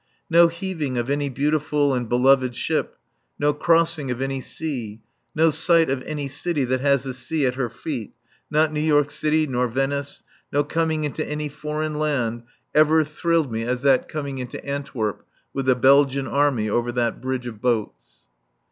No 0.31 0.47
heaving 0.47 0.97
of 0.97 1.11
any 1.11 1.29
beautiful 1.29 1.93
and 1.93 2.09
beloved 2.09 2.55
ship, 2.55 2.97
no 3.37 3.53
crossing 3.53 4.09
of 4.09 4.19
any 4.19 4.41
sea, 4.41 5.03
no 5.35 5.51
sight 5.51 5.91
of 5.91 6.01
any 6.07 6.27
city 6.27 6.63
that 6.65 6.81
has 6.81 7.03
the 7.03 7.13
sea 7.13 7.45
at 7.45 7.53
her 7.53 7.69
feet, 7.69 8.15
not 8.49 8.73
New 8.73 8.81
York 8.81 9.11
City 9.11 9.45
nor 9.45 9.67
Venice, 9.67 10.23
no 10.51 10.63
coming 10.63 11.03
into 11.03 11.23
any 11.23 11.49
foreign 11.49 11.99
land, 11.99 12.41
ever 12.73 13.03
thrilled 13.03 13.51
me 13.51 13.61
as 13.63 13.83
that 13.83 14.07
coming 14.09 14.39
into 14.39 14.65
Antwerp 14.65 15.23
with 15.53 15.67
the 15.67 15.75
Belgian 15.75 16.25
army 16.25 16.67
over 16.67 16.91
that 16.91 17.21
bridge 17.21 17.45
of 17.45 17.61
boats. 17.61 18.03